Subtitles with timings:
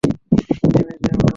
[0.03, 1.29] নেমে যা বাবা।